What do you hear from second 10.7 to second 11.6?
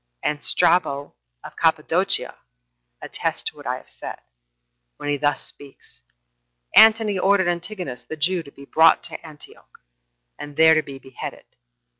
to be beheaded.